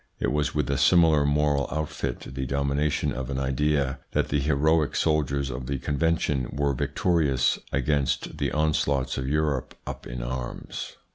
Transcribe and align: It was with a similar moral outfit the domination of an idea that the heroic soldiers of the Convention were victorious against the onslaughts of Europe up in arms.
It 0.19 0.31
was 0.31 0.55
with 0.55 0.67
a 0.71 0.79
similar 0.79 1.27
moral 1.27 1.67
outfit 1.71 2.21
the 2.21 2.47
domination 2.47 3.13
of 3.13 3.29
an 3.29 3.37
idea 3.37 3.99
that 4.13 4.29
the 4.29 4.39
heroic 4.39 4.95
soldiers 4.95 5.51
of 5.51 5.67
the 5.67 5.77
Convention 5.77 6.49
were 6.51 6.73
victorious 6.73 7.59
against 7.71 8.39
the 8.39 8.51
onslaughts 8.51 9.19
of 9.19 9.27
Europe 9.29 9.77
up 9.85 10.07
in 10.07 10.23
arms. 10.23 10.93